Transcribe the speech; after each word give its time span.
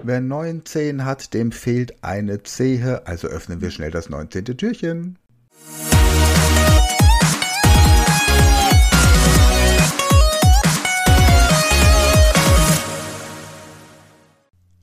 Wer 0.00 0.20
19 0.20 1.04
hat, 1.04 1.34
dem 1.34 1.50
fehlt 1.50 2.04
eine 2.04 2.44
Zehe, 2.44 3.04
also 3.08 3.26
öffnen 3.26 3.60
wir 3.60 3.72
schnell 3.72 3.90
das 3.90 4.08
19. 4.08 4.44
Türchen. 4.44 5.18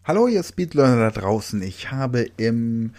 Hallo, 0.04 0.28
ihr 0.28 0.44
Speedlearner 0.44 1.10
da 1.10 1.22
draußen. 1.22 1.62
Ich 1.62 1.92
habe 1.92 2.28
im 2.36 2.92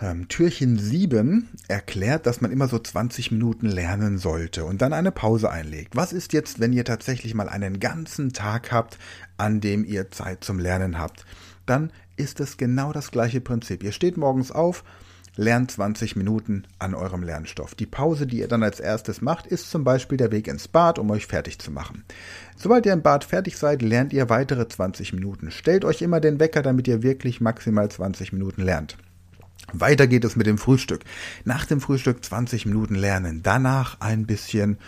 ähm, 0.00 0.28
Türchen 0.28 0.78
7 0.78 1.48
erklärt, 1.66 2.26
dass 2.26 2.40
man 2.40 2.50
immer 2.50 2.68
so 2.68 2.78
20 2.78 3.32
Minuten 3.32 3.66
lernen 3.66 4.18
sollte 4.18 4.64
und 4.64 4.80
dann 4.82 4.92
eine 4.92 5.12
Pause 5.12 5.50
einlegt. 5.50 5.96
Was 5.96 6.12
ist 6.12 6.32
jetzt, 6.32 6.60
wenn 6.60 6.72
ihr 6.72 6.84
tatsächlich 6.84 7.34
mal 7.34 7.48
einen 7.48 7.80
ganzen 7.80 8.32
Tag 8.32 8.72
habt, 8.72 8.98
an 9.36 9.60
dem 9.60 9.84
ihr 9.84 10.10
Zeit 10.10 10.44
zum 10.44 10.58
Lernen 10.58 10.98
habt? 10.98 11.24
Dann 11.66 11.92
ist 12.16 12.40
es 12.40 12.56
genau 12.56 12.92
das 12.92 13.10
gleiche 13.10 13.40
Prinzip. 13.40 13.82
Ihr 13.82 13.92
steht 13.92 14.16
morgens 14.16 14.50
auf, 14.50 14.84
lernt 15.36 15.70
20 15.70 16.16
Minuten 16.16 16.64
an 16.78 16.94
eurem 16.94 17.22
Lernstoff. 17.22 17.74
Die 17.74 17.86
Pause, 17.86 18.26
die 18.26 18.40
ihr 18.40 18.48
dann 18.48 18.62
als 18.62 18.80
erstes 18.80 19.20
macht, 19.20 19.46
ist 19.46 19.70
zum 19.70 19.84
Beispiel 19.84 20.18
der 20.18 20.32
Weg 20.32 20.48
ins 20.48 20.68
Bad, 20.68 20.98
um 20.98 21.10
euch 21.10 21.26
fertig 21.26 21.58
zu 21.58 21.70
machen. 21.70 22.04
Sobald 22.56 22.86
ihr 22.86 22.92
im 22.92 23.02
Bad 23.02 23.24
fertig 23.24 23.56
seid, 23.56 23.82
lernt 23.82 24.12
ihr 24.12 24.28
weitere 24.28 24.66
20 24.66 25.12
Minuten. 25.12 25.50
Stellt 25.50 25.84
euch 25.84 26.02
immer 26.02 26.20
den 26.20 26.40
Wecker, 26.40 26.62
damit 26.62 26.88
ihr 26.88 27.02
wirklich 27.02 27.40
maximal 27.40 27.88
20 27.88 28.32
Minuten 28.32 28.62
lernt. 28.62 28.96
Weiter 29.72 30.06
geht 30.06 30.24
es 30.24 30.34
mit 30.34 30.46
dem 30.46 30.56
Frühstück. 30.56 31.02
Nach 31.44 31.66
dem 31.66 31.80
Frühstück 31.80 32.24
20 32.24 32.64
Minuten 32.66 32.94
lernen, 32.94 33.42
danach 33.42 34.00
ein 34.00 34.26
bisschen 34.26 34.78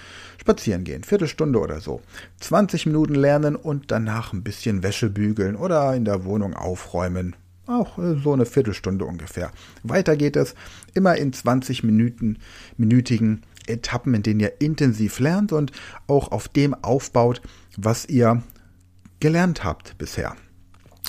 spazieren 0.40 0.84
gehen, 0.84 1.04
Viertelstunde 1.04 1.58
oder 1.58 1.80
so. 1.80 2.00
20 2.40 2.86
Minuten 2.86 3.14
lernen 3.14 3.56
und 3.56 3.90
danach 3.90 4.32
ein 4.32 4.42
bisschen 4.42 4.82
Wäsche 4.82 5.10
bügeln 5.10 5.54
oder 5.56 5.94
in 5.94 6.06
der 6.06 6.24
Wohnung 6.24 6.54
aufräumen. 6.54 7.36
Auch 7.66 7.98
äh, 7.98 8.16
so 8.16 8.32
eine 8.32 8.46
Viertelstunde 8.46 9.04
ungefähr. 9.04 9.52
Weiter 9.82 10.16
geht 10.16 10.36
es 10.36 10.54
immer 10.94 11.16
in 11.16 11.32
20 11.32 11.84
Minuten, 11.84 12.38
minütigen 12.78 13.42
Etappen, 13.66 14.14
in 14.14 14.22
denen 14.22 14.40
ihr 14.40 14.60
intensiv 14.60 15.20
lernt 15.20 15.52
und 15.52 15.72
auch 16.06 16.32
auf 16.32 16.48
dem 16.48 16.74
aufbaut, 16.74 17.42
was 17.76 18.06
ihr 18.06 18.42
gelernt 19.20 19.62
habt 19.62 19.98
bisher. 19.98 20.36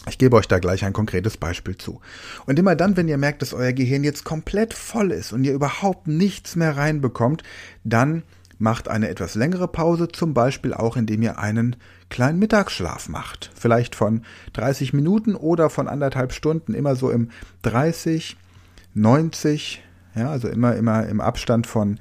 Ich 0.07 0.17
gebe 0.17 0.35
euch 0.35 0.47
da 0.47 0.59
gleich 0.59 0.83
ein 0.83 0.93
konkretes 0.93 1.37
Beispiel 1.37 1.77
zu. 1.77 2.01
Und 2.45 2.57
immer 2.57 2.75
dann, 2.75 2.97
wenn 2.97 3.07
ihr 3.07 3.17
merkt, 3.17 3.41
dass 3.41 3.53
euer 3.53 3.71
Gehirn 3.71 4.03
jetzt 4.03 4.23
komplett 4.23 4.73
voll 4.73 5.11
ist 5.11 5.31
und 5.31 5.43
ihr 5.43 5.53
überhaupt 5.53 6.07
nichts 6.07 6.55
mehr 6.55 6.75
reinbekommt, 6.75 7.43
dann 7.83 8.23
macht 8.57 8.87
eine 8.87 9.09
etwas 9.09 9.35
längere 9.35 9.67
Pause, 9.67 10.07
zum 10.07 10.33
Beispiel 10.33 10.73
auch 10.73 10.95
indem 10.95 11.21
ihr 11.21 11.39
einen 11.39 11.75
kleinen 12.09 12.39
Mittagsschlaf 12.39 13.09
macht. 13.09 13.51
Vielleicht 13.55 13.95
von 13.95 14.23
30 14.53 14.93
Minuten 14.93 15.35
oder 15.35 15.69
von 15.69 15.87
anderthalb 15.87 16.33
Stunden, 16.33 16.73
immer 16.73 16.95
so 16.95 17.09
im 17.09 17.29
30, 17.63 18.37
90, 18.93 19.83
ja, 20.15 20.29
also 20.29 20.47
immer, 20.47 20.75
immer 20.75 21.07
im 21.07 21.21
Abstand 21.21 21.67
von 21.67 21.99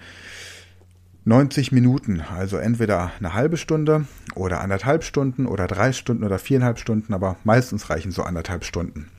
90 1.25 1.73
Minuten, 1.73 2.23
also 2.23 2.57
entweder 2.57 3.13
eine 3.19 3.35
halbe 3.35 3.57
Stunde 3.57 4.07
oder 4.35 4.61
anderthalb 4.61 5.05
Stunden 5.05 5.47
oder 5.47 5.67
drei 5.67 5.93
Stunden 5.93 6.25
oder 6.25 6.39
viereinhalb 6.39 6.79
Stunden, 6.79 7.13
aber 7.13 7.37
meistens 7.45 7.91
reichen 7.91 8.11
so 8.11 8.23
anderthalb 8.23 8.65
Stunden, 8.65 9.11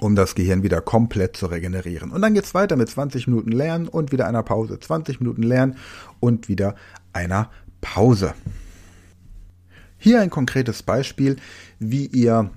um 0.00 0.16
das 0.16 0.34
Gehirn 0.34 0.62
wieder 0.62 0.80
komplett 0.80 1.36
zu 1.36 1.46
regenerieren. 1.46 2.10
Und 2.10 2.22
dann 2.22 2.32
geht's 2.32 2.54
weiter 2.54 2.76
mit 2.76 2.88
20 2.88 3.26
Minuten 3.26 3.52
Lernen 3.52 3.86
und 3.86 4.12
wieder 4.12 4.26
einer 4.26 4.42
Pause. 4.42 4.80
20 4.80 5.20
Minuten 5.20 5.42
Lernen 5.42 5.76
und 6.20 6.48
wieder 6.48 6.74
einer 7.12 7.50
Pause. 7.82 8.32
Hier 9.98 10.20
ein 10.20 10.30
konkretes 10.30 10.82
Beispiel, 10.82 11.36
wie 11.78 12.06
ihr 12.06 12.50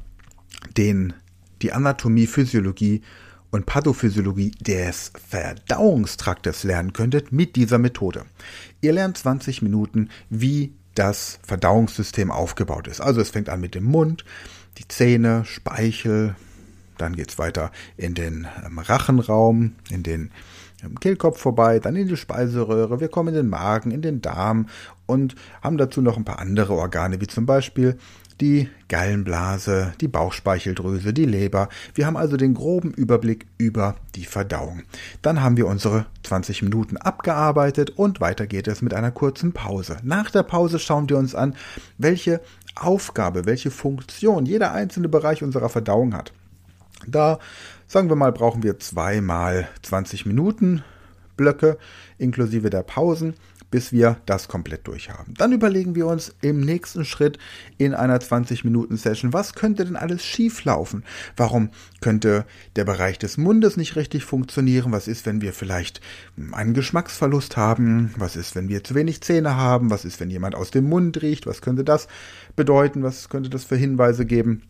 den, 0.78 1.14
die 1.62 1.74
Anatomie, 1.74 2.28
Physiologie 2.28 3.02
und 3.52 3.66
Pathophysiologie 3.66 4.52
des 4.52 5.12
Verdauungstraktes 5.28 6.64
lernen 6.64 6.94
könntet 6.94 7.32
mit 7.32 7.56
dieser 7.56 7.78
Methode. 7.78 8.26
Ihr 8.82 8.94
lernt 8.94 9.18
20 9.18 9.62
Minuten, 9.62 10.10
wie 10.30 10.74
das 10.96 11.40
Verdauungssystem 11.44 12.32
aufgebaut 12.32 12.88
ist. 12.88 13.02
Also 13.02 13.22
es 13.22 13.30
fängt 13.30 13.50
an 13.50 13.62
mit 13.62 13.76
dem 13.76 13.86
Mund, 13.86 14.26
die 14.78 14.88
Zähne, 14.88 15.46
Speichel, 15.46 16.36
dann 16.98 17.16
geht 17.16 17.30
es 17.30 17.40
weiter 17.40 17.72
in 17.98 18.14
den 18.14 18.48
ähm, 18.66 18.80
Rachenraum, 18.80 19.76
in 19.90 20.04
den 20.04 20.32
ähm, 20.84 21.00
Kehlkopf 21.00 21.40
vorbei, 21.40 21.80
dann 21.80 21.96
in 21.96 22.08
die 22.08 22.18
Speiseröhre, 22.18 23.00
wir 23.00 23.08
kommen 23.08 23.30
in 23.30 23.36
den 23.36 23.50
Magen, 23.50 23.92
in 23.92 24.02
den 24.02 24.22
Darm 24.22 24.68
und 25.06 25.36
haben 25.62 25.78
dazu 25.78 26.02
noch 26.02 26.18
ein 26.18 26.26
paar 26.26 26.40
andere 26.40 26.74
Organe, 26.74 27.22
wie 27.22 27.28
zum 27.28 27.46
Beispiel 27.46 27.98
die 28.42 28.70
Gallenblase, 28.88 29.94
die 30.02 30.08
Bauchspeicheldrüse, 30.08 31.14
die 31.14 31.26
Leber. 31.26 31.70
Wir 31.94 32.06
haben 32.06 32.18
also 32.18 32.38
den 32.38 32.54
groben 32.54 32.92
Überblick 32.92 33.48
über 33.58 33.96
die 34.16 34.26
Verdauung. 34.26 34.84
Dann 35.22 35.42
haben 35.42 35.58
wir 35.58 35.68
unsere 35.68 36.06
20 36.24 36.64
Minuten 36.64 36.98
abgearbeitet 36.98 37.92
und 37.92 38.22
weiter 38.22 38.48
geht 38.48 38.68
es 38.68 38.82
mit 38.82 38.94
einer 38.94 39.12
kurzen 39.12 39.54
Pause. 39.54 39.98
Nach 40.04 40.32
der 40.32 40.44
Pause 40.44 40.80
schauen 40.80 41.10
wir 41.10 41.18
uns 41.18 41.36
an, 41.36 41.56
welche 41.98 42.42
Aufgabe, 42.76 43.46
welche 43.46 43.72
Funktion 43.72 44.46
jeder 44.46 44.72
einzelne 44.72 45.10
Bereich 45.10 45.44
unserer 45.44 45.70
Verdauung 45.70 46.14
hat. 46.14 46.32
Da, 47.08 47.40
sagen 47.88 48.10
wir 48.10 48.16
mal, 48.16 48.32
brauchen 48.32 48.64
wir 48.64 48.80
zweimal 48.80 49.68
20 49.84 50.26
Minuten 50.26 50.84
Blöcke 51.38 51.78
inklusive 52.18 52.70
der 52.70 52.84
Pausen 52.84 53.34
bis 53.72 53.92
wir 53.92 54.18
das 54.26 54.48
komplett 54.48 54.88
durchhaben. 54.88 55.34
Dann 55.36 55.52
überlegen 55.52 55.96
wir 55.96 56.08
uns 56.08 56.34
im 56.42 56.62
nächsten 56.62 57.06
Schritt 57.06 57.38
in 57.78 57.94
einer 57.94 58.18
20-Minuten-Session, 58.18 59.34
was 59.34 59.54
könnte 59.54 59.86
denn 59.86 59.96
alles 59.96 60.24
schieflaufen? 60.24 61.04
Warum 61.38 61.70
könnte 62.02 62.46
der 62.76 62.86
Bereich 62.86 63.20
des 63.20 63.38
Mundes 63.38 63.78
nicht 63.78 63.96
richtig 63.96 64.24
funktionieren? 64.24 64.92
Was 64.92 65.08
ist, 65.08 65.26
wenn 65.26 65.42
wir 65.42 65.54
vielleicht 65.54 66.02
einen 66.52 66.74
Geschmacksverlust 66.74 67.58
haben? 67.58 68.14
Was 68.18 68.36
ist, 68.36 68.56
wenn 68.56 68.70
wir 68.70 68.84
zu 68.84 68.96
wenig 68.96 69.22
Zähne 69.22 69.56
haben? 69.56 69.90
Was 69.90 70.06
ist, 70.06 70.20
wenn 70.20 70.30
jemand 70.30 70.56
aus 70.56 70.72
dem 70.72 70.86
Mund 70.90 71.22
riecht? 71.22 71.46
Was 71.46 71.62
könnte 71.62 71.84
das 71.84 72.08
bedeuten? 72.56 73.04
Was 73.04 73.30
könnte 73.30 73.50
das 73.50 73.64
für 73.64 73.76
Hinweise 73.76 74.26
geben? 74.26 74.64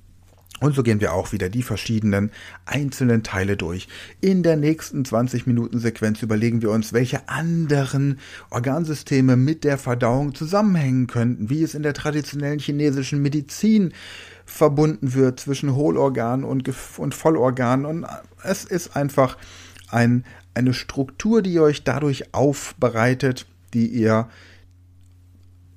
Und 0.60 0.76
so 0.76 0.84
gehen 0.84 1.00
wir 1.00 1.14
auch 1.14 1.32
wieder 1.32 1.50
die 1.50 1.64
verschiedenen 1.64 2.32
einzelnen 2.66 3.24
Teile 3.24 3.56
durch. 3.56 3.88
In 4.20 4.44
der 4.44 4.58
nächsten 4.58 5.06
20 5.06 5.48
Minuten 5.48 5.80
Sequenz 5.80 6.22
überlegen 6.22 6.62
wir 6.62 6.72
uns, 6.72 6.92
welche 6.94 7.30
anderen 7.30 8.20
Organsysteme 8.50 9.38
mit 9.38 9.64
der 9.64 9.78
Verdauung 9.78 10.36
zusammenhängen 10.36 11.08
könnten, 11.08 11.50
wie 11.50 11.64
es 11.64 11.76
in 11.76 11.84
der 11.84 11.94
traditionellen 11.94 12.60
chinesischen 12.60 13.22
Medizin 13.22 13.94
verbunden 14.46 15.14
wird 15.14 15.40
zwischen 15.40 15.76
Hohlorgan 15.76 16.44
und, 16.44 16.70
und 16.98 17.16
Vollorgan. 17.16 17.86
Und 17.86 18.06
es 18.44 18.66
ist 18.66 18.96
einfach 18.96 19.38
ein, 19.90 20.26
eine 20.54 20.74
Struktur, 20.74 21.42
die 21.42 21.60
euch 21.60 21.84
dadurch 21.84 22.34
aufbereitet, 22.34 23.46
die 23.74 23.88
ihr 23.88 24.28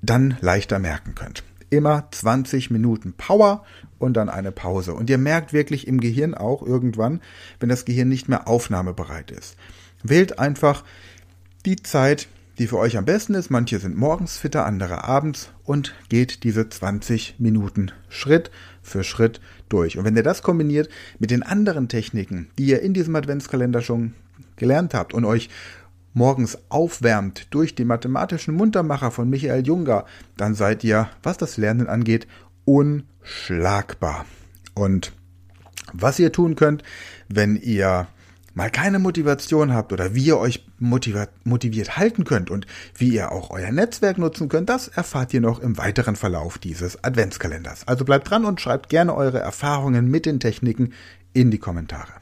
dann 0.01 0.37
leichter 0.41 0.81
merken 0.81 1.15
könnt 1.15 1.45
immer 1.73 2.07
20 2.11 2.71
Minuten 2.71 3.15
Power 3.15 3.65
und 4.03 4.15
dann 4.15 4.29
eine 4.29 4.53
Pause. 4.53 4.95
Und 4.95 5.09
ihr 5.09 5.19
merkt 5.19 5.53
wirklich 5.53 5.87
im 5.87 6.01
Gehirn 6.01 6.35
auch 6.35 6.63
irgendwann, 6.63 7.21
wenn 7.61 7.69
das 7.69 7.85
Gehirn 7.85 8.09
nicht 8.09 8.29
mehr 8.29 8.49
aufnahmebereit 8.49 9.31
ist. 9.31 9.57
Wählt 10.03 10.39
einfach 10.39 10.85
die 11.65 11.77
Zeit, 11.77 12.29
die 12.59 12.67
für 12.67 12.79
euch 12.79 12.97
am 12.97 13.05
besten 13.05 13.35
ist. 13.35 13.51
Manche 13.51 13.79
sind 13.79 13.97
morgens 13.97 14.37
fitter, 14.37 14.67
andere 14.67 15.05
abends 15.05 15.51
und 15.65 15.95
geht 16.09 16.45
diese 16.45 16.69
20 16.69 17.37
Minuten 17.39 17.93
Schritt 18.09 18.51
für 18.83 19.05
Schritt 19.05 19.41
durch. 19.69 19.97
Und 19.97 20.05
wenn 20.05 20.17
ihr 20.17 20.23
das 20.23 20.43
kombiniert 20.43 20.89
mit 21.19 21.31
den 21.31 21.43
anderen 21.43 21.89
Techniken, 21.89 22.51
die 22.59 22.67
ihr 22.67 22.83
in 22.83 22.95
diesem 22.95 23.17
Adventskalender 23.17 23.81
schon 23.81 24.13
gelernt 24.57 24.95
habt 24.95 25.15
und 25.15 25.25
euch 25.25 25.49
morgens 26.15 26.59
aufwärmt 26.69 27.47
durch 27.55 27.75
die 27.75 27.87
mathematischen 27.87 28.55
Muntermacher 28.55 29.11
von 29.11 29.31
Michael 29.31 29.67
Junger, 29.67 30.05
dann 30.37 30.55
seid 30.55 30.85
ihr, 30.85 31.09
was 31.23 31.39
das 31.39 31.57
Lernen 31.57 31.87
angeht, 31.87 32.27
unschlagbar. 32.65 34.27
Und 34.75 35.13
was 35.93 36.19
ihr 36.19 36.33
tun 36.33 36.57
könnt, 36.57 36.83
wenn 37.29 37.57
ihr 37.57 38.07
mal 38.55 38.71
keine 38.71 38.99
Motivation 38.99 39.73
habt 39.73 39.93
oder 39.93 40.15
wie 40.15 40.25
ihr 40.25 40.39
euch 40.39 40.67
motiviert, 40.79 41.97
halten 41.97 42.25
könnt 42.25 42.51
und 42.51 42.67
wie 42.97 43.15
ihr 43.15 43.33
auch 43.33 43.51
euer 43.51 43.71
Netzwerk 43.73 44.19
nutzen 44.19 44.49
könnt, 44.49 44.69
das 44.69 44.89
erfahrt 44.89 45.33
ihr 45.33 45.41
noch 45.41 45.59
im 45.59 45.79
weiteren 45.79 46.17
Verlauf 46.17 46.59
dieses 46.59 47.03
Adventskalenders. 47.03 47.89
Also 47.89 48.05
bleibt 48.05 48.31
dran 48.31 48.45
und 48.45 48.61
schreibt 48.61 48.89
gerne 48.89 49.15
eure 49.15 49.39
Erfahrungen 49.39 50.11
mit 50.11 50.27
den 50.27 50.41
Techniken 50.41 50.93
in 51.33 51.51
die 51.51 51.59
Kommentare. 51.59 52.22